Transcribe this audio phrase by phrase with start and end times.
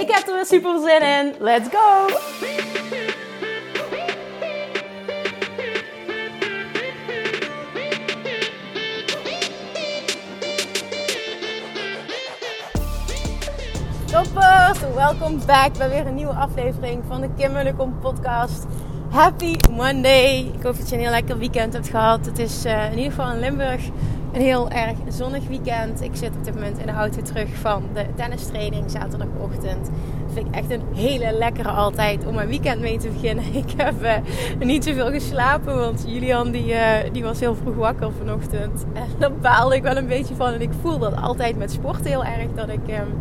[0.00, 1.34] Ik heb er weer super zin in.
[1.38, 2.06] Let's go!
[14.06, 18.66] Toppers, welkom back bij weer een nieuwe aflevering van de Kim podcast.
[19.10, 20.50] Happy Monday!
[20.54, 22.26] Ik hoop dat je een heel lekker weekend hebt gehad.
[22.26, 23.82] Het is uh, in ieder geval in Limburg
[24.36, 26.02] een heel erg zonnig weekend.
[26.02, 29.90] Ik zit op dit moment in de auto terug van de tennistraining zaterdagochtend.
[30.24, 33.44] Dat vind ik echt een hele lekkere altijd om mijn weekend mee te beginnen.
[33.64, 34.12] Ik heb uh,
[34.58, 36.80] niet zoveel geslapen, want Julian die, uh,
[37.12, 38.84] die was heel vroeg wakker vanochtend.
[38.92, 40.52] En daar baalde ik wel een beetje van.
[40.52, 42.88] En ik voel dat altijd met sport heel erg, dat ik...
[42.88, 43.14] Um,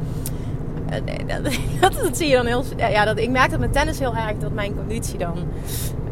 [1.28, 1.44] dat,
[2.04, 2.64] dat, zie je dan heel.
[2.78, 5.38] Ja, dat, ik merk dat met tennis heel erg dat mijn conditie dan.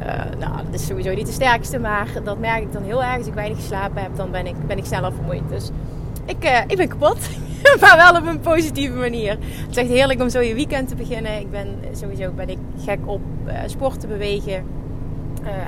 [0.05, 3.17] Uh, nou, dat is sowieso niet de sterkste, maar dat merk ik dan heel erg.
[3.17, 5.49] Als ik weinig geslapen heb, dan ben ik, ben ik sneller vermoeid.
[5.49, 5.69] Dus
[6.25, 7.29] ik, uh, ik ben kapot,
[7.81, 9.31] maar wel op een positieve manier.
[9.31, 11.39] Het is echt heerlijk om zo je weekend te beginnen.
[11.39, 14.63] Ik ben sowieso ben ik gek op uh, sport te bewegen.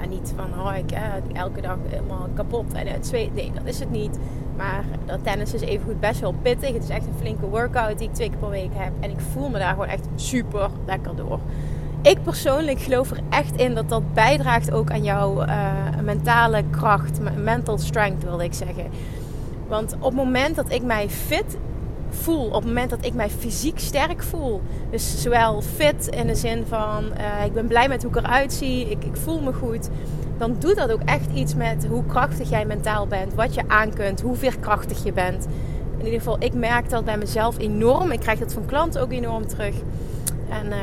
[0.02, 0.92] en niet van, oh, ik
[1.34, 3.34] elke dag helemaal kapot en het zweet.
[3.34, 4.20] Nee, dat is het niet.
[4.58, 6.74] Maar dat tennis is evengoed best wel pittig.
[6.74, 8.92] Het is echt een flinke workout die ik twee keer per week heb.
[9.00, 11.40] En ik voel me daar gewoon echt super lekker door.
[12.06, 15.72] Ik persoonlijk geloof er echt in dat dat bijdraagt ook aan jouw uh,
[16.04, 17.20] mentale kracht.
[17.38, 18.86] Mental strength wilde ik zeggen.
[19.68, 21.58] Want op het moment dat ik mij fit
[22.10, 24.62] voel, op het moment dat ik mij fysiek sterk voel.
[24.92, 28.54] Dus zowel fit in de zin van uh, ik ben blij met hoe ik eruit
[28.54, 29.90] zie, ik, ik voel me goed
[30.38, 33.94] dan doet dat ook echt iets met hoe krachtig jij mentaal bent, wat je aan
[33.94, 35.48] kunt, hoe veerkrachtig je bent.
[35.98, 38.12] In ieder geval, ik merk dat bij mezelf enorm.
[38.12, 39.76] Ik krijg dat van klanten ook enorm terug.
[40.50, 40.76] En uh,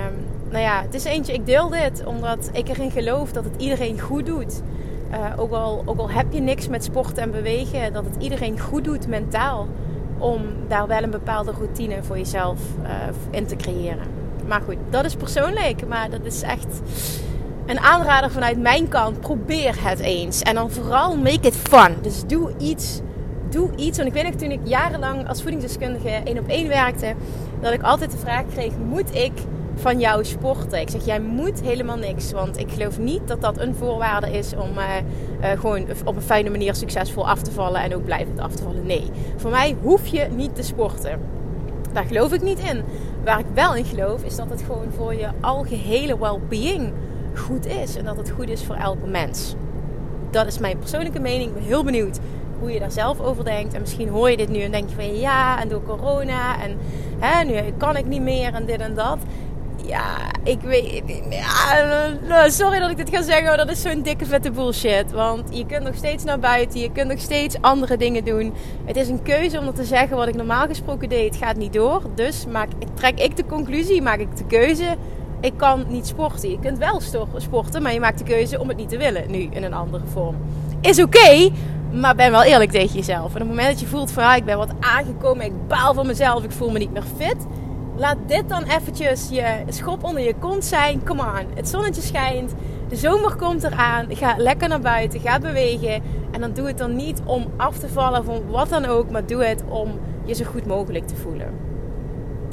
[0.52, 4.00] nou ja, het is eentje, ik deel dit omdat ik erin geloof dat het iedereen
[4.00, 4.62] goed doet.
[5.10, 8.60] Uh, ook, al, ook al heb je niks met sport en bewegen, dat het iedereen
[8.60, 9.68] goed doet mentaal.
[10.18, 12.88] Om daar wel een bepaalde routine voor jezelf uh,
[13.30, 14.06] in te creëren.
[14.46, 15.88] Maar goed, dat is persoonlijk.
[15.88, 16.80] Maar dat is echt
[17.66, 19.20] een aanrader vanuit mijn kant.
[19.20, 20.42] Probeer het eens.
[20.42, 21.96] En dan vooral make it fun.
[22.02, 23.00] Dus doe iets.
[23.50, 23.96] Doe iets.
[23.96, 27.14] Want ik weet nog toen ik jarenlang als voedingsdeskundige één op één werkte.
[27.60, 28.72] Dat ik altijd de vraag kreeg.
[28.88, 29.32] Moet ik
[29.74, 30.80] van jou sporten?
[30.80, 32.32] Ik zeg jij moet helemaal niks.
[32.32, 34.84] Want ik geloof niet dat dat een voorwaarde is om uh,
[35.40, 37.82] uh, gewoon op een fijne manier succesvol af te vallen.
[37.82, 38.86] En ook blijvend af te vallen.
[38.86, 39.10] Nee.
[39.36, 41.20] Voor mij hoef je niet te sporten.
[41.92, 42.82] Daar geloof ik niet in.
[43.24, 46.92] Waar ik wel in geloof is dat het gewoon voor je algehele well-being
[47.34, 47.96] goed is.
[47.96, 49.54] En dat het goed is voor elke mens.
[50.30, 51.48] Dat is mijn persoonlijke mening.
[51.48, 52.18] Ik ben heel benieuwd
[52.62, 53.74] hoe je daar zelf over denkt.
[53.74, 56.62] En misschien hoor je dit nu en denk je van ja, en door corona.
[56.62, 56.78] En
[57.18, 59.18] hè, nu kan ik niet meer en dit en dat.
[59.92, 61.02] Ja, ik weet.
[62.28, 65.12] Ja, sorry dat ik dit ga zeggen, dat is zo'n dikke vette bullshit.
[65.12, 68.54] Want je kunt nog steeds naar buiten, je kunt nog steeds andere dingen doen.
[68.84, 72.02] Het is een keuze om te zeggen wat ik normaal gesproken deed, gaat niet door.
[72.14, 74.96] Dus maak, trek ik de conclusie, maak ik de keuze
[75.40, 76.50] ik kan niet sporten.
[76.50, 77.00] Je kunt wel
[77.36, 80.06] sporten, maar je maakt de keuze om het niet te willen nu in een andere
[80.06, 80.36] vorm.
[80.80, 81.50] Is oké,
[81.92, 83.34] maar ben wel eerlijk tegen jezelf.
[83.34, 85.94] En op het moment dat je voelt van ah, ik ben wat aangekomen, ik baal
[85.94, 87.46] van mezelf, ik voel me niet meer fit.
[87.96, 91.04] Laat dit dan eventjes je schop onder je kont zijn.
[91.04, 92.54] Come on, het zonnetje schijnt.
[92.88, 94.16] De zomer komt eraan.
[94.16, 95.20] Ga lekker naar buiten.
[95.20, 96.02] Ga bewegen.
[96.30, 99.10] En dan doe het dan niet om af te vallen van wat dan ook.
[99.10, 101.70] Maar doe het om je zo goed mogelijk te voelen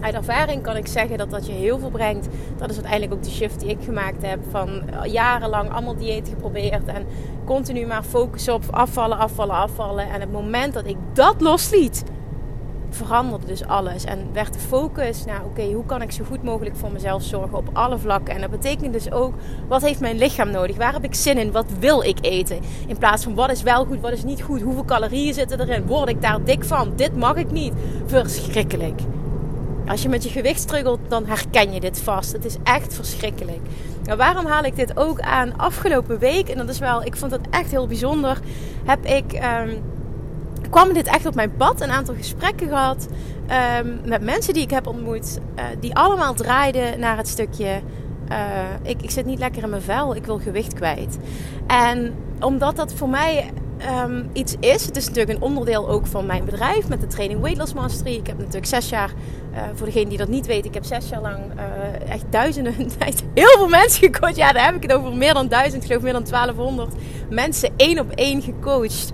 [0.02, 2.28] uit ervaring kan ik zeggen dat dat je heel veel brengt.
[2.58, 4.40] Dat is uiteindelijk ook de shift die ik gemaakt heb.
[4.50, 6.88] Van eh, jarenlang allemaal dieet geprobeerd.
[6.88, 7.06] En
[7.46, 10.10] continu maar focussen op afvallen, afvallen, afvallen.
[10.10, 12.04] En het moment dat ik dat losliet,
[12.96, 14.04] veranderde dus alles.
[14.04, 17.58] En werd de focus naar, oké, hoe kan ik zo goed mogelijk voor mezelf zorgen
[17.58, 18.36] op alle vlakken.
[18.36, 19.34] En dat betekent dus ook,
[19.68, 20.78] wat heeft mijn lichaam nodig?
[20.78, 21.52] Waar heb ik zin in?
[21.52, 22.60] Wat wil ik eten?
[22.88, 24.62] In plaats van, wat is wel goed, wat is niet goed?
[24.62, 25.86] Hoeveel calorieën zitten erin?
[25.86, 26.94] Word ik daar dik van?
[26.96, 27.74] Dit mag ik niet.
[28.06, 29.02] Verschrikkelijk.
[29.88, 32.32] Als je met je gewicht struggelt, dan herken je dit vast.
[32.32, 33.60] Het is echt verschrikkelijk.
[34.04, 35.58] Nou, waarom haal ik dit ook aan?
[35.58, 38.40] Afgelopen week, en dat is wel, ik vond het echt heel bijzonder,
[38.86, 39.82] heb ik, um,
[40.70, 41.82] kwam dit echt op mijn pad.
[41.82, 43.08] Een aantal gesprekken gehad
[43.82, 47.82] um, met mensen die ik heb ontmoet, uh, die allemaal draaiden naar het stukje.
[48.32, 48.38] Uh,
[48.82, 51.18] ik, ik zit niet lekker in mijn vel, ik wil gewicht kwijt.
[51.68, 54.86] En omdat dat voor mij ehm, iets is.
[54.86, 58.16] Het is natuurlijk een onderdeel ook van mijn bedrijf met de training Weight Loss Mastery.
[58.16, 59.14] Ik heb natuurlijk zes jaar,
[59.54, 61.40] uh, voor degene die dat niet weet, ik heb zes jaar lang
[62.10, 62.74] echt duizenden,
[63.34, 64.36] heel veel mensen gecoacht.
[64.36, 66.94] Ja, daar heb ik het over meer dan duizend, ik geloof meer dan 1200
[67.30, 69.14] mensen één op één gecoacht.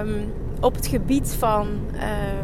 [0.00, 2.00] Um, op het gebied van uh,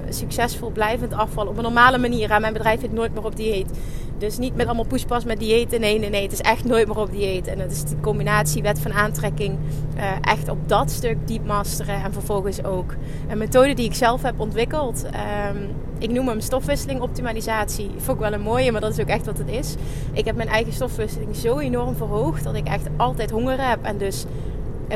[0.08, 2.40] succesvol blijvend afvallen op een normale manier.
[2.40, 3.70] Mijn bedrijf heet nooit meer op dieet.
[4.18, 5.80] Dus niet met allemaal pushpas met diëten.
[5.80, 6.22] Nee, nee, nee.
[6.22, 7.46] Het is echt nooit meer op dieet.
[7.46, 9.58] En het is de combinatie wet van aantrekking.
[9.96, 12.02] Uh, echt op dat stuk diep masteren.
[12.02, 12.94] En vervolgens ook
[13.28, 15.04] een methode die ik zelf heb ontwikkeld.
[15.04, 15.68] Um,
[15.98, 17.90] ik noem hem stofwisseling optimalisatie.
[17.96, 19.74] Vond ik wel een mooie, maar dat is ook echt wat het is.
[20.12, 23.78] Ik heb mijn eigen stofwisseling zo enorm verhoogd dat ik echt altijd honger heb.
[23.82, 24.24] En dus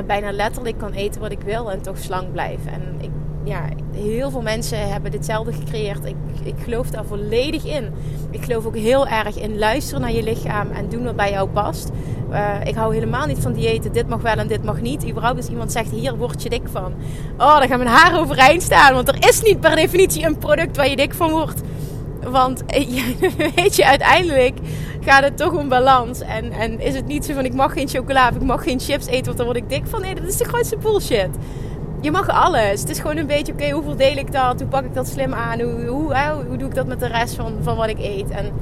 [0.06, 2.72] bijna letterlijk kan eten wat ik wil en toch slank blijven.
[2.72, 3.10] En ik,
[3.44, 6.04] ja, heel veel mensen hebben ditzelfde gecreëerd.
[6.04, 7.92] Ik, ik geloof daar volledig in.
[8.30, 11.48] Ik geloof ook heel erg in luisteren naar je lichaam en doen wat bij jou
[11.48, 11.90] past.
[12.30, 13.92] Uh, ik hou helemaal niet van diëten.
[13.92, 15.08] Dit mag wel en dit mag niet.
[15.08, 16.94] Überhaupt als iemand zegt, hier word je dik van.
[17.38, 18.94] Oh, dan gaan mijn haren overeind staan.
[18.94, 21.60] Want er is niet per definitie een product waar je dik van wordt.
[22.28, 22.62] Want
[23.56, 24.58] weet je, uiteindelijk
[25.00, 26.20] gaat het toch om balans.
[26.20, 28.80] En, en is het niet zo van ik mag geen chocola of ik mag geen
[28.80, 30.00] chips eten, want dan word ik dik van.
[30.00, 31.28] Nee, dat is de grootste bullshit.
[32.00, 32.80] Je mag alles.
[32.80, 34.60] Het is gewoon een beetje, oké, hoe verdeel ik dat?
[34.60, 35.60] Hoe pak ik dat slim aan?
[35.60, 36.14] Hoe,
[36.48, 38.30] hoe, doe ik dat met de rest van, van wat ik eet?
[38.30, 38.52] En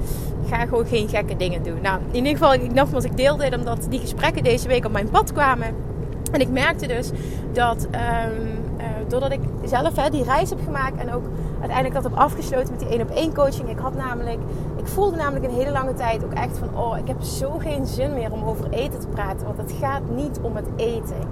[0.48, 1.78] ga gewoon geen gekke dingen doen.
[1.82, 5.10] Nou, in ieder geval, ik nogmaals, ik deelde omdat die gesprekken deze week op mijn
[5.10, 5.74] pad kwamen.
[6.32, 7.10] En ik merkte dus
[7.52, 8.57] dat um,
[9.10, 11.24] doordat ik zelf hè, die reis heb gemaakt en ook
[11.60, 13.68] uiteindelijk dat heb afgesloten met die één op één coaching.
[13.68, 14.38] Ik had namelijk,
[14.76, 17.86] ik voelde namelijk een hele lange tijd ook echt van, oh, ik heb zo geen
[17.86, 21.26] zin meer om over eten te praten, want het gaat niet om het eten.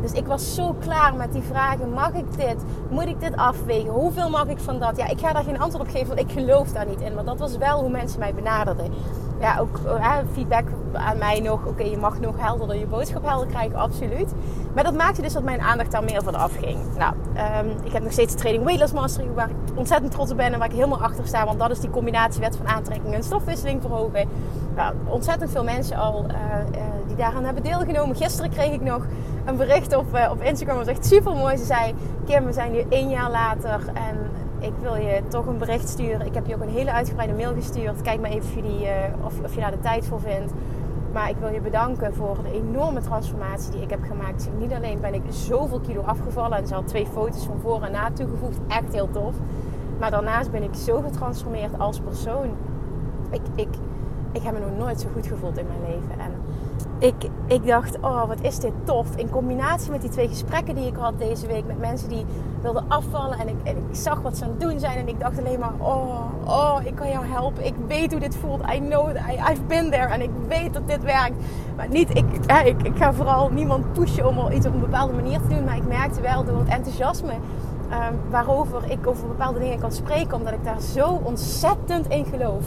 [0.00, 1.92] Dus ik was zo klaar met die vragen.
[1.92, 2.56] Mag ik dit?
[2.88, 3.90] Moet ik dit afwegen?
[3.90, 4.96] Hoeveel mag ik van dat?
[4.96, 7.14] Ja, ik ga daar geen antwoord op geven, want ik geloof daar niet in.
[7.14, 8.92] Maar dat was wel hoe mensen mij benaderden.
[9.40, 11.66] Ja, ook uh, feedback aan mij nog.
[11.66, 14.32] Oké, je mag nog helderder je boodschap helder krijgen, absoluut.
[14.74, 16.78] Maar dat maakte dus dat mijn aandacht daar meer van afging.
[16.96, 17.14] Nou,
[17.64, 20.52] um, ik heb nog steeds de training Weightless Mastery, waar ik ontzettend trots op ben
[20.52, 21.44] en waar ik helemaal achter sta.
[21.44, 24.28] Want dat is die combinatie wet van aantrekking en stofwisseling verhogen.
[24.76, 28.16] Nou, ontzettend veel mensen al uh, uh, die daaraan hebben deelgenomen.
[28.16, 29.06] Gisteren kreeg ik nog
[29.44, 30.76] een bericht op, op Instagram.
[30.76, 31.56] Was echt super mooi.
[31.56, 31.94] Ze zei:
[32.26, 34.16] Kim, we zijn nu één jaar later en
[34.60, 36.26] ik wil je toch een bericht sturen.
[36.26, 38.02] Ik heb je ook een hele uitgebreide mail gestuurd.
[38.02, 40.52] Kijk maar even of je, die, uh, of, of je daar de tijd voor vindt.
[41.12, 44.48] Maar ik wil je bedanken voor de enorme transformatie die ik heb gemaakt.
[44.58, 47.92] Niet alleen ben ik zoveel kilo afgevallen en ze had twee foto's van voor en
[47.92, 48.58] na toegevoegd.
[48.68, 49.34] Echt heel tof.
[49.98, 52.50] Maar daarnaast ben ik zo getransformeerd als persoon.
[53.30, 53.68] Ik, ik,
[54.32, 56.20] ik heb me nog nooit zo goed gevoeld in mijn leven.
[56.20, 56.32] En
[56.98, 57.14] ik,
[57.46, 59.06] ik dacht, oh wat is dit tof.
[59.16, 62.24] In combinatie met die twee gesprekken die ik had deze week met mensen die
[62.62, 63.38] wilden afvallen.
[63.38, 64.98] En ik, en ik zag wat ze aan het doen zijn.
[64.98, 67.66] En ik dacht alleen maar, oh, oh, ik kan jou helpen.
[67.66, 68.62] Ik weet hoe dit voelt.
[68.74, 70.06] I know, I, I've been there.
[70.06, 71.34] En ik weet dat dit werkt.
[71.76, 72.24] Maar niet, ik,
[72.64, 75.64] ik, ik ga vooral niemand pushen om iets op een bepaalde manier te doen.
[75.64, 80.36] Maar ik merkte wel door het enthousiasme um, waarover ik over bepaalde dingen kan spreken.
[80.36, 82.64] Omdat ik daar zo ontzettend in geloof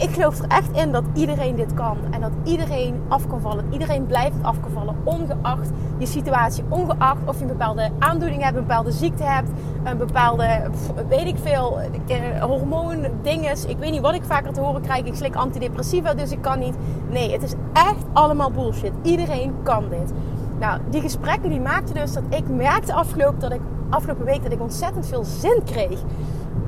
[0.00, 1.96] ik geloof er echt in dat iedereen dit kan.
[2.10, 3.64] En dat iedereen af kan vallen.
[3.70, 4.96] Iedereen blijft af kan vallen.
[5.04, 6.64] Ongeacht je situatie.
[6.68, 8.56] Ongeacht of je een bepaalde aandoening hebt.
[8.56, 9.50] Een bepaalde ziekte hebt.
[9.84, 10.70] Een bepaalde,
[11.08, 13.64] weet ik veel, eh, hormoondinges.
[13.64, 15.04] Ik weet niet wat ik vaker te horen krijg.
[15.04, 16.74] Ik slik antidepressiva, dus ik kan niet.
[17.10, 18.92] Nee, het is echt allemaal bullshit.
[19.02, 20.12] Iedereen kan dit.
[20.58, 24.52] Nou, die gesprekken die maakten dus dat ik merkte afgelopen, dat ik, afgelopen week dat
[24.52, 26.00] ik ontzettend veel zin kreeg.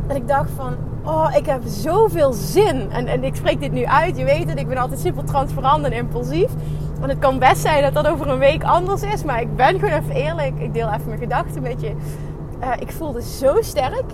[0.06, 2.90] Dat ik dacht van, oh, ik heb zoveel zin.
[2.90, 5.84] En, en ik spreek dit nu uit, je weet het, ik ben altijd super transparant
[5.84, 6.50] en impulsief.
[6.98, 9.24] Want het kan best zijn dat dat over een week anders is.
[9.24, 10.58] Maar ik ben gewoon even eerlijk.
[10.58, 11.92] Ik deel even mijn gedachten met je.
[12.62, 14.04] Uh, ik voelde zo sterk.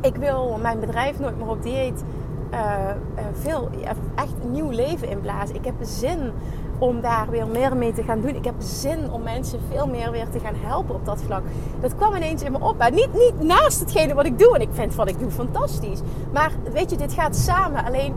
[0.00, 2.04] Ik wil mijn bedrijf nooit meer op dieet
[2.52, 3.70] uh, uh, veel,
[4.14, 5.54] echt een nieuw leven inblazen.
[5.54, 6.32] Ik heb zin
[6.78, 8.34] om daar weer meer mee te gaan doen.
[8.34, 11.42] Ik heb zin om mensen veel meer weer te gaan helpen op dat vlak.
[11.80, 12.90] Dat kwam ineens in me op.
[12.90, 14.54] Niet, niet naast hetgene wat ik doe.
[14.54, 16.00] En ik vind wat ik doe fantastisch.
[16.32, 17.84] Maar weet je, dit gaat samen.
[17.84, 18.14] Alleen,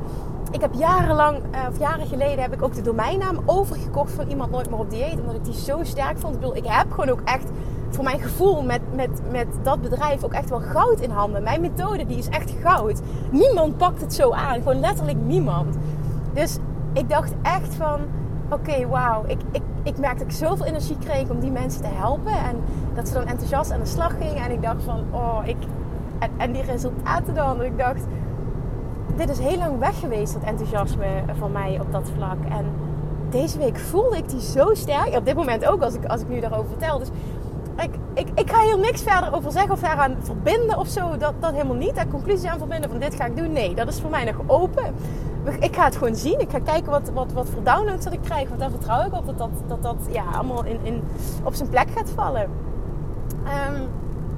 [0.52, 4.52] ik heb jarenlang, eh, of jaren geleden, heb ik ook de domeinnaam overgekocht van iemand
[4.52, 5.20] nooit meer op dieet.
[5.20, 6.34] Omdat ik die zo sterk vond.
[6.34, 7.50] Ik bedoel, ik heb gewoon ook echt
[7.90, 11.44] voor mijn gevoel met, met, met dat bedrijf ook echt wel goud in handen.
[11.44, 13.02] Mijn methode die is echt goud.
[13.32, 14.56] Niemand pakt het zo aan.
[14.56, 15.76] Gewoon letterlijk niemand.
[16.34, 16.58] Dus
[16.94, 18.00] ik dacht echt van
[18.50, 19.24] oké, okay, wauw.
[19.28, 22.32] Ik, ik, ik merkte dat ik zoveel energie kreeg om die mensen te helpen.
[22.32, 22.56] En
[22.94, 24.44] dat ze dan enthousiast aan de slag gingen.
[24.44, 25.58] En ik dacht van, oh, ik...
[26.20, 27.60] En, en die resultaten dan.
[27.60, 28.04] En ik dacht,
[29.16, 32.38] dit is heel lang weg geweest, dat enthousiasme van mij op dat vlak.
[32.50, 32.66] En
[33.30, 35.16] deze week voelde ik die zo sterk.
[35.16, 37.00] Op dit moment ook, als ik, als ik nu daarover vertel.
[37.00, 37.10] Dus
[37.78, 41.18] ik, ik, ik ga hier niks verder over zeggen of daaraan verbinden of zo.
[41.18, 41.96] Dat, dat helemaal niet.
[41.96, 43.52] Daar conclusie aan verbinden van dit ga ik doen.
[43.52, 44.94] Nee, dat is voor mij nog open
[45.60, 46.40] ik ga het gewoon zien.
[46.40, 48.48] Ik ga kijken wat, wat, wat voor downloads dat ik krijg.
[48.48, 51.04] Want daar vertrouw ik op dat dat, dat, dat ja, allemaal in, in,
[51.44, 52.50] op zijn plek gaat vallen.
[53.46, 53.82] Ehm,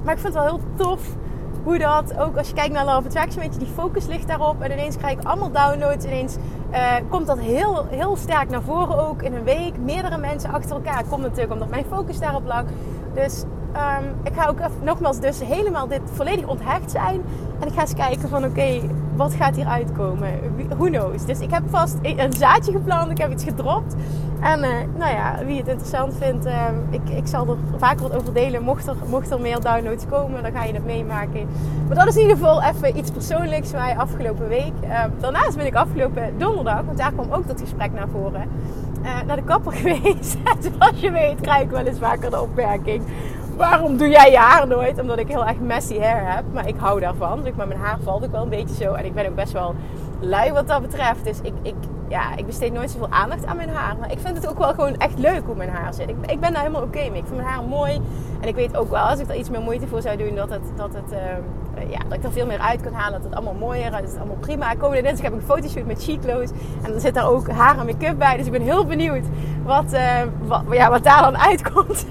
[0.04, 1.16] maar ik vind het wel heel tof
[1.62, 4.60] hoe dat ook als je kijkt naar Love Attraction, weet je, die focus ligt daarop.
[4.60, 6.04] En ineens krijg ik allemaal downloads.
[6.04, 6.36] Ineens
[6.72, 9.78] uh, komt dat heel, heel sterk naar voren ook in een week.
[9.78, 11.04] Meerdere mensen achter elkaar.
[11.08, 12.64] Komt natuurlijk omdat mijn focus daarop lag.
[13.14, 13.44] Dus
[13.76, 17.22] um, ik ga ook nogmaals dus helemaal dit volledig onthecht zijn.
[17.60, 18.80] En ik ga eens kijken van oké,
[19.16, 20.30] wat gaat hier uitkomen?
[20.68, 21.24] Who knows?
[21.24, 23.10] Dus ik heb vast een zaadje geplant.
[23.10, 23.94] Ik heb iets gedropt.
[24.40, 28.16] En uh, nou ja, wie het interessant vindt, uh, ik, ik zal er vaker wat
[28.16, 28.62] over delen.
[28.62, 31.48] Mocht er, mocht er meer downloads komen, dan ga je het meemaken.
[31.86, 34.72] Maar dat is in ieder geval even iets persoonlijks voor mij afgelopen week.
[34.84, 38.48] Uh, daarnaast ben ik afgelopen donderdag, want daar kwam ook dat gesprek naar voren.
[39.26, 40.36] naar de kapper geweest.
[40.60, 43.02] Zoals je weet krijg ik wel eens vaker de opmerking
[43.68, 45.00] waarom doe jij je haar nooit?
[45.00, 46.44] Omdat ik heel erg messy hair heb.
[46.52, 47.42] Maar ik hou daarvan.
[47.42, 48.92] Dus maar mijn haar valt ook wel een beetje zo.
[48.92, 49.74] En ik ben ook best wel
[50.20, 51.24] lui wat dat betreft.
[51.24, 51.74] Dus ik, ik,
[52.08, 53.96] ja, ik besteed nooit zoveel aandacht aan mijn haar.
[53.98, 56.08] Maar ik vind het ook wel gewoon echt leuk hoe mijn haar zit.
[56.08, 57.20] Ik, ik ben daar helemaal oké mee.
[57.20, 58.00] Ik vind mijn haar mooi.
[58.40, 60.50] En ik weet ook wel, als ik er iets meer moeite voor zou doen, dat,
[60.50, 61.18] het, dat, het, uh,
[61.88, 63.12] ja, dat ik er veel meer uit kan halen.
[63.12, 63.90] Dat het allemaal mooier is.
[63.90, 64.74] Dat het allemaal prima.
[64.74, 66.50] Komende dinsdag heb ik een fotoshoot met Cheekloos.
[66.82, 68.36] En dan zit daar ook haar en make-up bij.
[68.36, 69.24] Dus ik ben heel benieuwd
[69.64, 69.96] wat,
[70.42, 72.06] wat, ja, wat daar dan uitkomt.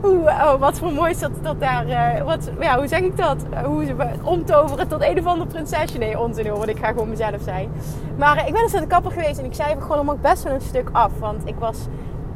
[0.00, 1.86] Hoe, oh, wat voor moois dat, dat daar...
[1.86, 3.36] Uh, wat, ja, hoe zeg ik dat?
[3.64, 5.98] hoe ze omtoveren tot een of ander prinsesje.
[5.98, 6.56] Nee, onzin hoor.
[6.58, 7.70] Want ik ga gewoon mezelf zijn.
[8.18, 9.38] Maar ik ben dus aan de kapper geweest.
[9.38, 11.12] En ik zei gewoon, dan mag best wel een stuk af.
[11.18, 11.78] Want ik was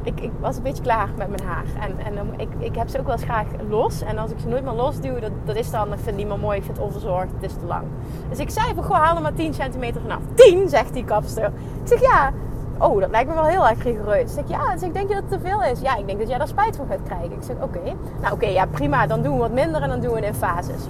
[0.06, 1.64] ik, ik, was een beetje klaar met mijn haar.
[1.80, 4.02] En, en ik, ik heb ze ook wel eens graag los.
[4.02, 6.28] En als ik ze nooit meer los duw, dat, dat is dan, ik vind niet
[6.28, 7.84] meer mooi, ik vind het onverzorgd, het is te lang.
[8.28, 10.20] Dus ik zei van, goh, haal maar 10 centimeter vanaf.
[10.34, 11.46] 10, zegt die kapster.
[11.82, 12.32] Ik zeg, ja,
[12.78, 14.36] oh, dat lijkt me wel heel erg rigoureus.
[14.36, 15.80] Ik zeg, ja, dus ik denk dat het te veel is.
[15.80, 17.32] Ja, ik denk dat jij daar spijt van gaat krijgen.
[17.32, 17.80] Ik zeg, oké.
[18.20, 20.34] Nou, oké, ja, prima, dan doen we wat minder en dan doen we het in
[20.34, 20.82] fases.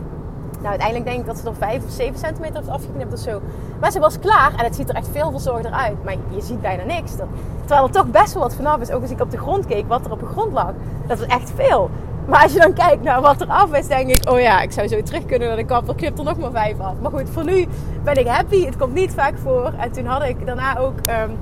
[0.57, 3.41] Nou, uiteindelijk denk ik dat ze er 5 of 7 centimeter heeft afgeknipt of zo.
[3.81, 6.05] Maar ze was klaar en het ziet er echt veel verzorgder uit.
[6.05, 7.17] Maar je ziet bijna niks.
[7.17, 7.27] Dat,
[7.59, 8.91] terwijl er toch best wel wat vanaf is.
[8.91, 10.73] Ook als ik op de grond keek wat er op de grond lag.
[11.07, 11.91] Dat is echt veel.
[12.27, 14.31] Maar als je dan kijkt naar wat er af is, denk ik...
[14.31, 15.95] Oh ja, ik zou zo terug kunnen naar de kapper.
[15.95, 16.95] Knip er nog maar 5 af.
[17.01, 17.67] Maar goed, voor nu
[18.05, 18.65] ben ik happy.
[18.65, 19.73] Het komt niet vaak voor.
[19.79, 21.39] En toen had ik daarna ook um,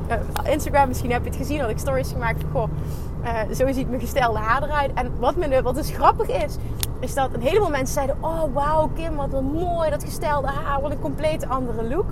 [0.51, 0.89] Instagram.
[0.89, 1.61] Misschien heb je het gezien.
[1.61, 2.43] Had ik stories gemaakt.
[2.53, 2.69] Goh,
[3.25, 4.91] uh, zo ziet mijn gestelde haar eruit.
[4.95, 6.57] En wat, me, wat dus grappig is
[7.01, 10.81] is dat een heleboel mensen zeiden: Oh, wauw, Kim, wat een mooi dat gestelde haar.
[10.81, 12.07] Wat een compleet andere look.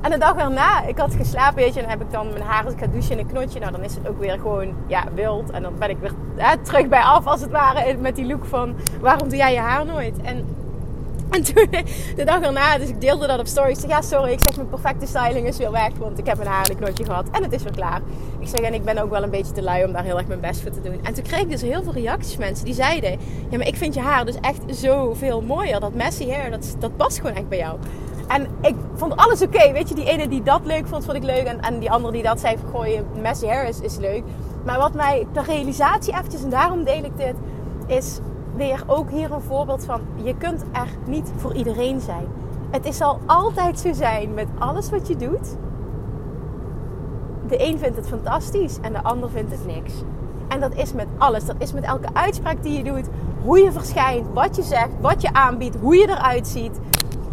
[0.00, 2.64] En de dag erna, ik had geslapen, weet je, en heb ik dan mijn haar,
[2.64, 5.04] als ik ga douchen in een knotje, nou dan is het ook weer gewoon, ja,
[5.14, 5.50] wild.
[5.50, 8.44] En dan ben ik weer hè, terug bij af, als het ware, met die look
[8.44, 10.20] van, waarom doe jij je haar nooit?
[10.22, 10.46] En
[11.34, 11.68] en toen,
[12.16, 13.82] de dag erna, dus ik deelde dat op stories.
[13.86, 15.90] Ja, sorry, ik zeg, mijn perfecte styling is weer weg.
[15.98, 18.00] Want ik heb een knotje gehad en het is weer klaar.
[18.38, 20.26] Ik zeg, en ik ben ook wel een beetje te lui om daar heel erg
[20.26, 20.98] mijn best voor te doen.
[21.02, 23.10] En toen kreeg ik dus heel veel reacties mensen die zeiden...
[23.50, 25.80] Ja, maar ik vind je haar dus echt zoveel mooier.
[25.80, 27.78] Dat messy hair, dat, dat past gewoon echt bij jou.
[28.28, 29.72] En ik vond alles oké.
[29.72, 31.44] Weet je, die ene die dat leuk vond, vond ik leuk.
[31.44, 34.22] En, en die andere die dat zei, gooi messy hair is, is leuk.
[34.64, 37.34] Maar wat mij, de realisatie eventjes, en daarom deel ik dit,
[37.86, 38.18] is
[38.56, 42.26] weer ook hier een voorbeeld van: je kunt er niet voor iedereen zijn.
[42.70, 45.56] Het zal altijd zo zijn met alles wat je doet.
[47.48, 49.92] De een vindt het fantastisch en de ander vindt het niks.
[50.48, 51.44] En dat is met alles.
[51.44, 53.08] Dat is met elke uitspraak die je doet,
[53.42, 56.78] hoe je verschijnt, wat je zegt, wat je aanbiedt, hoe je eruit ziet.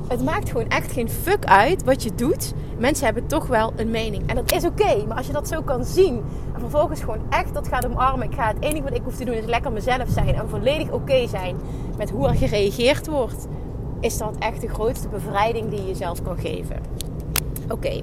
[0.08, 2.54] Het maakt gewoon echt geen fuck uit wat je doet.
[2.78, 4.30] Mensen hebben toch wel een mening.
[4.30, 5.06] En dat is oké.
[5.08, 8.28] maar als je dat zo kan zien en vervolgens gewoon echt dat gaat omarmen.
[8.28, 10.36] Ik ga, het enige wat ik hoef te doen is lekker mezelf zijn.
[10.36, 11.56] En volledig oké zijn
[11.98, 13.48] met hoe er gereageerd wordt.
[14.00, 16.78] Is dat echt de grootste bevrijding die je jezelf kan geven.
[17.70, 18.02] Oké.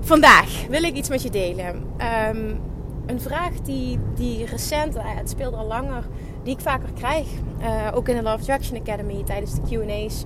[0.00, 1.84] Vandaag wil ik iets met je delen.
[2.28, 2.60] Um,
[3.06, 6.04] een vraag die, die recent, nou het speelde al langer,
[6.42, 7.26] die ik vaker krijg.
[7.60, 10.24] Uh, ook in de Love Attraction Academy tijdens de QA's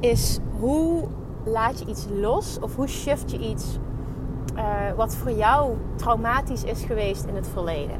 [0.00, 1.08] is hoe
[1.44, 3.64] laat je iets los of hoe shift je iets
[4.56, 4.62] uh,
[4.96, 7.96] wat voor jou traumatisch is geweest in het verleden.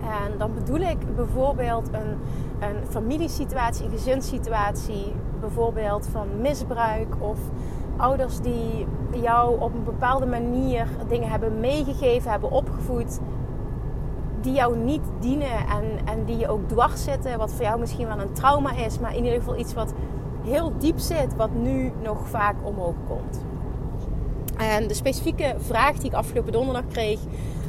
[0.00, 2.18] En dan bedoel ik bijvoorbeeld een,
[2.68, 7.38] een familiesituatie, een gezinssituatie, bijvoorbeeld van misbruik of
[7.96, 13.20] ouders die jou op een bepaalde manier dingen hebben meegegeven, hebben opgevoed,
[14.40, 18.06] die jou niet dienen en, en die je ook dwars zitten, wat voor jou misschien
[18.06, 19.94] wel een trauma is, maar in ieder geval iets wat
[20.44, 23.44] heel diep zit, wat nu nog vaak omhoog komt.
[24.56, 27.20] En de specifieke vraag die ik afgelopen donderdag kreeg,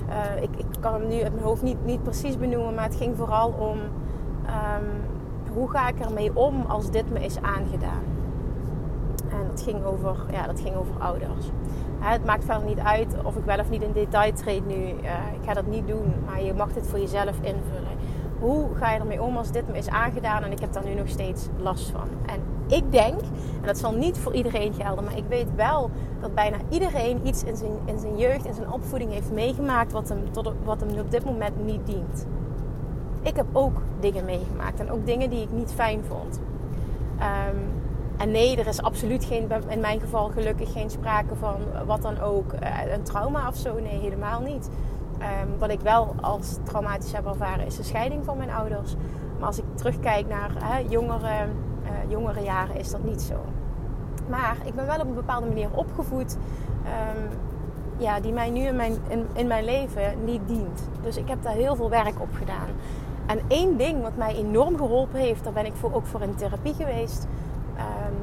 [0.10, 2.96] uh, ik, ik, kan hem nu uit mijn hoofd niet, niet precies benoemen, maar het
[2.96, 5.04] ging vooral om um,
[5.54, 8.04] hoe ga ik ermee om als dit me is aangedaan.
[9.30, 11.46] En dat ging over, ja, dat ging over ouders.
[12.00, 14.76] het maakt verder niet uit of ik wel of niet in detail treed nu.
[14.76, 14.94] Uh,
[15.42, 17.98] ik ga dat niet doen, maar je mag dit voor jezelf invullen.
[18.40, 20.94] Hoe ga je ermee om als dit me is aangedaan en ik heb daar nu
[20.94, 22.08] nog steeds last van?
[22.26, 23.20] En ik denk,
[23.62, 25.90] en dat zal niet voor iedereen gelden, maar ik weet wel
[26.22, 30.10] dat bijna iedereen iets in zijn, in zijn jeugd, in zijn opvoeding heeft meegemaakt wat
[30.10, 32.26] hem, tot, wat hem op dit moment niet dient.
[33.22, 34.80] ik heb ook dingen meegemaakt.
[34.80, 36.40] En ook dingen die ik niet fijn vond.
[37.20, 37.56] Ehm,
[38.18, 41.56] en nee, er is absoluut geen, in mijn geval gelukkig geen sprake van
[41.86, 43.80] wat dan ook, eh, een trauma of zo.
[43.80, 44.70] Nee, helemaal niet.
[45.20, 48.96] Ehm, wat ik wel als traumatisch heb ervaren is de scheiding van mijn ouders.
[49.38, 51.48] Maar als ik terugkijk naar hè, jongere,
[51.88, 53.36] uh, jongere jaren is dat niet zo.
[54.30, 56.38] Maar ik ben wel op een bepaalde manier opgevoed.
[56.86, 57.30] Um,
[57.98, 60.90] ja, die mij nu in mijn, in, in mijn leven niet dient.
[61.02, 62.70] Dus ik heb daar heel veel werk op gedaan.
[63.26, 66.36] En één ding wat mij enorm geholpen heeft, daar ben ik voor, ook voor in
[66.36, 67.28] therapie geweest,
[67.78, 68.16] um,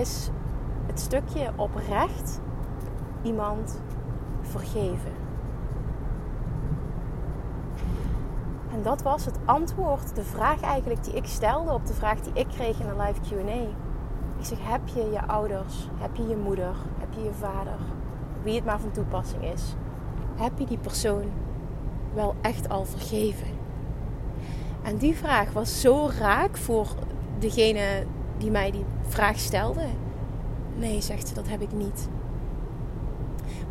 [0.00, 0.30] is
[0.86, 2.40] het stukje oprecht
[3.22, 3.80] iemand
[4.40, 5.23] vergeven.
[8.74, 12.32] En dat was het antwoord, de vraag eigenlijk die ik stelde op de vraag die
[12.32, 13.60] ik kreeg in de live QA.
[14.38, 17.78] Ik zeg: Heb je je ouders, heb je je moeder, heb je je vader,
[18.42, 19.74] wie het maar van toepassing is,
[20.36, 21.24] heb je die persoon
[22.14, 23.46] wel echt al vergeven?
[24.82, 26.88] En die vraag was zo raak voor
[27.38, 28.06] degene
[28.38, 29.86] die mij die vraag stelde.
[30.76, 32.08] Nee, zegt ze, dat heb ik niet.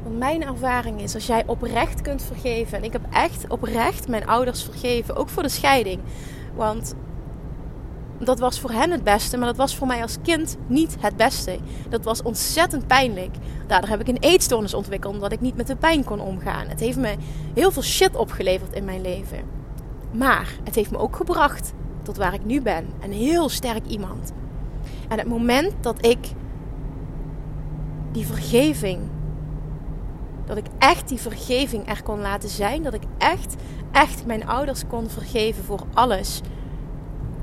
[0.03, 2.77] Want mijn ervaring is, als jij oprecht kunt vergeven.
[2.77, 5.15] En ik heb echt oprecht mijn ouders vergeven.
[5.15, 5.99] Ook voor de scheiding.
[6.55, 6.95] Want
[8.19, 9.37] dat was voor hen het beste.
[9.37, 11.57] Maar dat was voor mij als kind niet het beste.
[11.89, 13.35] Dat was ontzettend pijnlijk.
[13.67, 15.13] Daardoor heb ik een eetstoornis ontwikkeld.
[15.13, 16.67] Omdat ik niet met de pijn kon omgaan.
[16.67, 17.15] Het heeft me
[17.53, 19.39] heel veel shit opgeleverd in mijn leven.
[20.11, 22.87] Maar het heeft me ook gebracht tot waar ik nu ben.
[23.01, 24.33] Een heel sterk iemand.
[25.07, 26.19] En het moment dat ik
[28.11, 28.99] die vergeving
[30.45, 32.83] dat ik echt die vergeving er kon laten zijn.
[32.83, 33.55] Dat ik echt,
[33.91, 36.41] echt mijn ouders kon vergeven voor alles.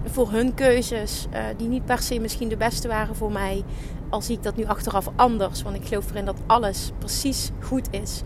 [0.05, 3.65] Voor hun keuzes, uh, die niet per se misschien de beste waren voor mij.
[4.09, 5.63] Al zie ik dat nu achteraf anders.
[5.63, 8.23] Want ik geloof erin dat alles precies goed is.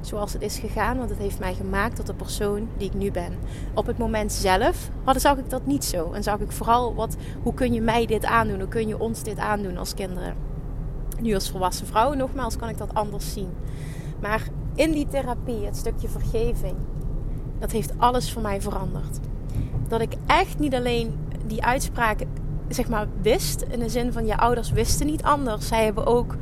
[0.00, 0.98] Zoals het is gegaan.
[0.98, 3.38] Want het heeft mij gemaakt tot de persoon die ik nu ben.
[3.74, 6.12] Op het moment zelf had, zag ik dat niet zo.
[6.12, 8.58] En zag ik vooral wat, hoe kun je mij dit aandoen?
[8.58, 10.49] Hoe kun je ons dit aandoen als kinderen?
[11.20, 13.48] Nu als volwassen vrouw, nogmaals, kan ik dat anders zien.
[14.20, 16.74] Maar in die therapie, het stukje vergeving,
[17.58, 19.18] dat heeft alles voor mij veranderd.
[19.88, 21.14] Dat ik echt niet alleen
[21.46, 22.20] die uitspraak,
[22.68, 23.64] zeg maar, wist.
[23.68, 25.68] In de zin van je ouders wisten niet anders.
[25.68, 26.36] Zij hebben ook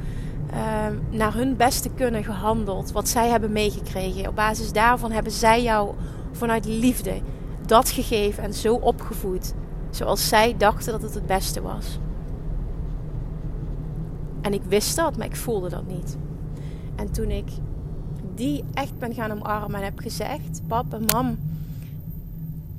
[0.50, 2.92] ehm, naar hun beste kunnen gehandeld.
[2.92, 4.28] Wat zij hebben meegekregen.
[4.28, 5.94] Op basis daarvan hebben zij jou
[6.32, 7.20] vanuit liefde
[7.66, 9.54] dat gegeven en zo opgevoed.
[9.90, 11.98] Zoals zij dachten dat het het beste was.
[14.48, 16.16] En ik wist dat, maar ik voelde dat niet.
[16.96, 17.48] En toen ik
[18.34, 21.38] die echt ben gaan omarmen en heb gezegd: Papa, mam,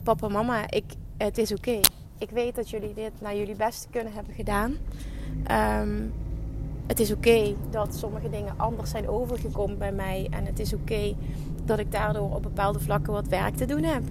[0.03, 0.83] papa, mama, ik,
[1.17, 1.79] het is oké.
[2.17, 4.75] Ik weet dat jullie dit naar jullie beste kunnen hebben gedaan.
[5.43, 6.01] Ehm,
[6.87, 10.27] het is oké dat sommige dingen anders zijn overgekomen bij mij.
[10.29, 11.15] En het is oké
[11.65, 14.03] dat ik daardoor op bepaalde vlakken wat werk te doen heb.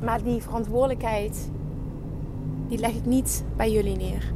[0.00, 1.50] Maar die verantwoordelijkheid,
[2.68, 4.32] die leg ik niet bij jullie neer.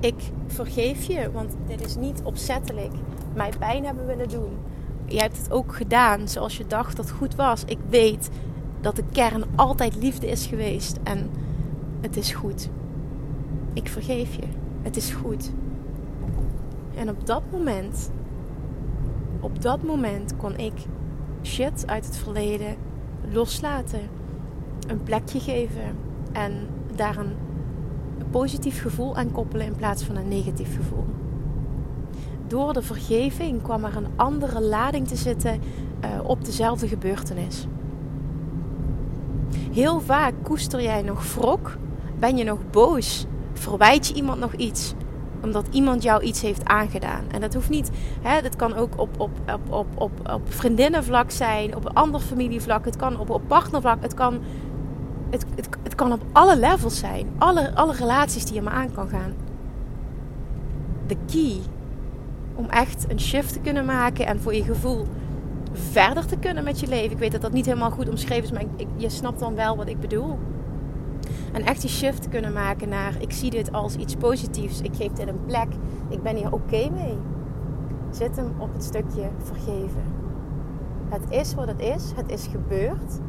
[0.00, 2.92] Ik vergeef je, want dit is niet opzettelijk
[3.34, 4.50] mij pijn hebben willen doen.
[5.04, 7.64] Je hebt het ook gedaan zoals je dacht dat goed was.
[7.64, 8.30] Ik weet
[8.80, 11.30] dat de kern altijd liefde is geweest en
[12.00, 12.68] het is goed.
[13.72, 14.46] Ik vergeef je.
[14.82, 15.50] Het is goed.
[16.94, 18.10] En op dat moment,
[19.40, 20.72] op dat moment kon ik
[21.42, 22.76] shit uit het verleden
[23.30, 24.00] loslaten,
[24.86, 25.96] een plekje geven
[26.32, 26.52] en
[26.94, 27.32] daar een
[28.30, 31.04] positief gevoel aan koppelen in plaats van een negatief gevoel
[32.50, 35.60] door de vergeving kwam er een andere lading te zitten
[36.04, 37.66] uh, op dezelfde gebeurtenis.
[39.72, 41.76] Heel vaak koester jij nog wrok,
[42.18, 44.94] ben je nog boos, verwijt je iemand nog iets
[45.42, 47.24] omdat iemand jou iets heeft aangedaan.
[47.30, 47.90] En dat hoeft niet,
[48.22, 52.20] hè, dat kan ook op, op, op, op, op, op vriendinnenvlak zijn, op een ander
[52.20, 54.40] familievlak, het kan op, op partnervlak, het kan,
[55.30, 55.68] het, het
[56.00, 57.26] kan op alle levels zijn.
[57.38, 59.34] Alle, alle relaties die je maar aan kan gaan.
[61.06, 61.56] De key
[62.54, 65.06] om echt een shift te kunnen maken en voor je gevoel
[65.72, 67.10] verder te kunnen met je leven.
[67.10, 69.88] Ik weet dat dat niet helemaal goed omschreven is, maar je snapt dan wel wat
[69.88, 70.38] ik bedoel.
[71.52, 74.80] En echt die shift kunnen maken naar ik zie dit als iets positiefs.
[74.80, 75.68] Ik geef dit een plek.
[76.08, 77.18] Ik ben hier oké mee.
[78.10, 80.02] Zit hem op het stukje vergeven.
[81.08, 82.12] Het is wat het is.
[82.16, 83.20] Het is gebeurd.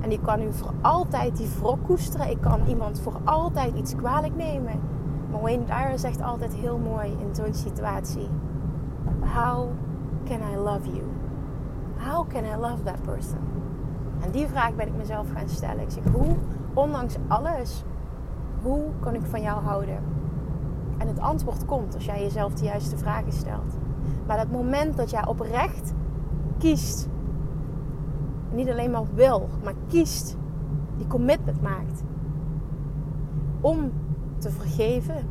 [0.00, 2.30] En ik kan nu voor altijd die wrok koesteren.
[2.30, 4.80] Ik kan iemand voor altijd iets kwalijk nemen.
[5.30, 8.28] Maar Wayne Dyer zegt altijd heel mooi in zo'n situatie:
[9.20, 9.68] How
[10.24, 11.02] can I love you?
[11.96, 13.38] How can I love that person?
[14.20, 15.80] En die vraag ben ik mezelf gaan stellen.
[15.80, 16.36] Ik zeg: Hoe,
[16.74, 17.84] ondanks alles,
[18.62, 19.98] hoe kan ik van jou houden?
[20.98, 23.76] En het antwoord komt als jij jezelf de juiste vragen stelt.
[24.26, 25.92] Maar dat moment dat jij oprecht
[26.58, 27.08] kiest
[28.52, 30.36] niet alleen maar wil, maar kiest,
[30.96, 32.02] die commitment maakt
[33.60, 33.92] om
[34.38, 35.28] te vergeven,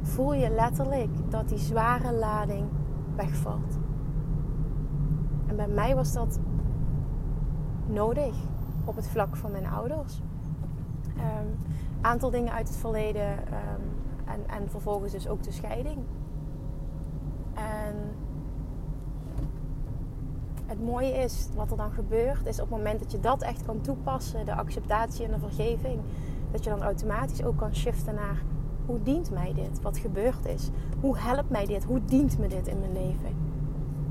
[0.00, 2.68] voel je letterlijk dat die zware lading
[3.16, 3.78] wegvalt.
[5.46, 6.38] En bij mij was dat
[7.86, 8.34] nodig
[8.84, 10.20] op het vlak van mijn ouders.
[11.16, 11.46] Een ehm,
[12.00, 13.80] aantal dingen uit het verleden ehm,
[14.24, 15.98] en, en vervolgens dus ook de scheiding.
[17.54, 17.94] En
[20.70, 23.64] het mooie is, wat er dan gebeurt, is op het moment dat je dat echt
[23.64, 26.00] kan toepassen, de acceptatie en de vergeving,
[26.50, 28.42] dat je dan automatisch ook kan shiften naar
[28.86, 29.82] hoe dient mij dit?
[29.82, 30.70] Wat gebeurd is?
[31.00, 31.84] Hoe helpt mij dit?
[31.84, 33.36] Hoe dient me dit in mijn leven?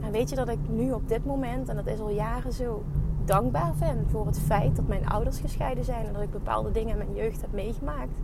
[0.01, 2.83] En weet je dat ik nu op dit moment, en dat is al jaren zo,
[3.25, 6.91] dankbaar ben voor het feit dat mijn ouders gescheiden zijn en dat ik bepaalde dingen
[6.91, 8.19] in mijn jeugd heb meegemaakt.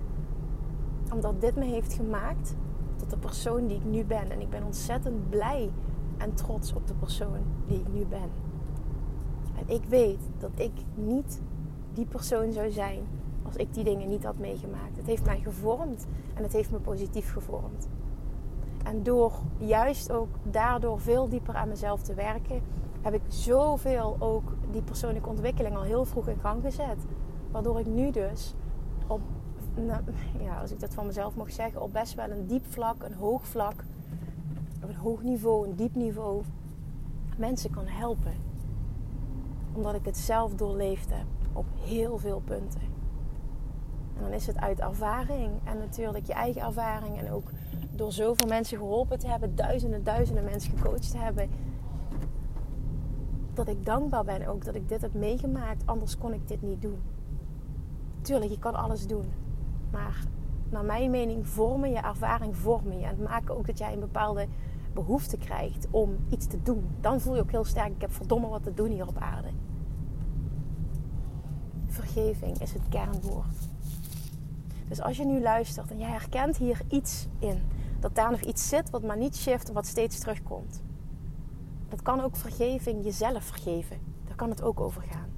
[1.13, 2.56] Omdat dit me heeft gemaakt
[2.95, 4.32] tot de persoon die ik nu ben.
[4.32, 5.69] En ik ben ontzettend blij
[6.17, 8.30] en trots op de persoon die ik nu ben.
[9.58, 11.41] En ik weet dat ik niet
[11.93, 12.99] die persoon zou zijn
[13.43, 14.97] als ik die dingen niet had meegemaakt.
[14.97, 17.88] Het heeft mij gevormd en het heeft me positief gevormd.
[18.84, 22.62] En door juist ook daardoor veel dieper aan mezelf te werken,
[23.01, 27.06] heb ik zoveel ook die persoonlijke ontwikkeling al heel vroeg in gang gezet.
[27.51, 28.54] Waardoor ik nu dus
[29.08, 29.21] op,
[30.45, 33.13] ja, als ik dat van mezelf mag zeggen, op best wel een diep vlak, een
[33.13, 33.84] hoog vlak,
[34.86, 36.43] op een hoog niveau, een diep niveau,
[37.38, 38.34] mensen kan helpen.
[39.74, 42.82] Omdat ik het zelf doorleefd heb op heel veel punten.
[44.15, 47.50] En dan is het uit ervaring en natuurlijk je eigen ervaring en ook
[47.95, 51.50] door zoveel mensen geholpen te hebben, duizenden, duizenden mensen gecoacht te hebben,
[53.54, 55.86] dat ik dankbaar ben ook dat ik dit heb meegemaakt.
[55.86, 57.02] Anders kon ik dit niet doen.
[58.21, 59.26] Tuurlijk, je kan alles doen.
[59.91, 60.24] Maar
[60.76, 63.04] naar mijn mening vormen je ervaring vormen je.
[63.04, 64.48] En het maken ook dat jij een bepaalde
[64.94, 66.96] behoefte krijgt om iets te doen.
[67.02, 69.48] Dan voel je ook heel sterk, ik heb verdomme wat te doen hier op aarde.
[71.88, 73.68] Vergeving is het kernwoord.
[74.88, 77.62] Dus als je nu luistert en jij herkent hier iets in,
[78.00, 80.82] dat daar nog iets zit wat maar niet shift en wat steeds terugkomt.
[81.90, 83.98] Dat kan ook vergeving, jezelf vergeven.
[84.26, 85.30] Daar kan het ook over gaan.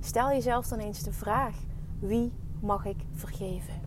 [0.00, 1.54] Stel jezelf dan eens de vraag:
[1.98, 3.85] wie mag ik vergeven?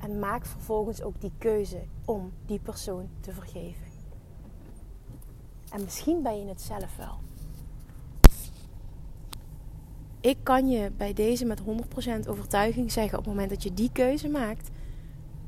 [0.00, 3.86] En maak vervolgens ook die keuze om die persoon te vergeven.
[5.70, 7.18] En misschien ben je het zelf wel.
[10.20, 13.90] Ik kan je bij deze met 100% overtuiging zeggen: op het moment dat je die
[13.92, 14.70] keuze maakt,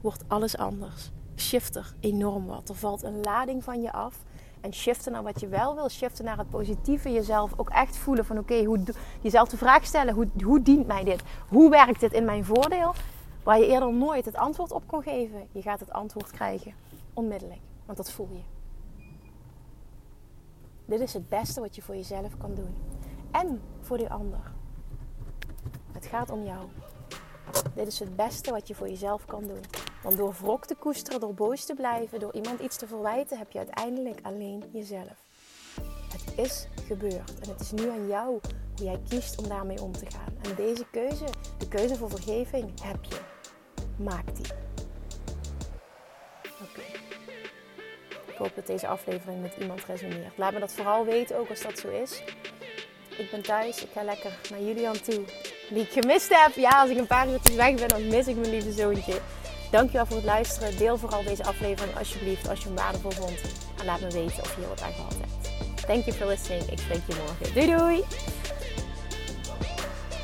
[0.01, 1.11] wordt alles anders.
[1.37, 2.69] Shift er enorm wat.
[2.69, 4.25] Er valt een lading van je af.
[4.61, 5.89] En shiften naar wat je wel wil.
[5.89, 7.13] Shiften naar het positieve.
[7.13, 8.83] Jezelf ook echt voelen van oké, hoe
[9.21, 10.15] jezelf de vraag stellen.
[10.15, 11.23] Hoe, hoe dient mij dit?
[11.49, 12.95] Hoe werkt dit in mijn voordeel?
[13.43, 15.49] Waar je eerder nooit het antwoord op kon geven.
[15.53, 16.75] Je gaat het antwoord krijgen.
[17.15, 17.61] Onmiddellijk.
[17.85, 18.43] Want dat voel je.
[20.85, 22.75] Dit is het beste wat je voor jezelf kan doen.
[23.31, 24.53] En voor die ander.
[25.93, 26.67] Het gaat om jou.
[27.75, 29.61] Dit is het beste wat je voor jezelf kan doen.
[30.03, 33.51] Want door wrok te koesteren, door boos te blijven, door iemand iets te verwijten, heb
[33.51, 35.25] je uiteindelijk alleen jezelf.
[36.13, 38.41] Het is gebeurd en het is nu aan jou
[38.83, 40.35] hoe jij kiest om daarmee om te gaan.
[40.43, 41.25] En deze keuze,
[41.59, 43.17] de keuze voor vergeving, heb je.
[43.97, 44.47] Maak die.
[46.43, 46.83] Oké.
[48.27, 50.39] Ik hoop dat deze aflevering met iemand resoneert.
[50.39, 52.23] Laat me dat vooral weten, ook als dat zo is.
[53.19, 55.25] Ik ben thuis, ik ga lekker naar Julian toe
[55.71, 56.55] die ik gemist heb.
[56.55, 59.21] Ja, als ik een paar uurtjes weg ben, dan mis ik mijn lieve zoontje.
[59.71, 60.79] Dankjewel voor het luisteren.
[60.79, 63.41] Deel vooral deze aflevering alsjeblieft als je hem waardevol vond.
[63.79, 65.51] En laat me weten of je er wat aan gehad hebt.
[65.87, 66.71] Thank you for listening.
[66.71, 67.55] Ik spreek je morgen.
[67.55, 68.32] Doei doei!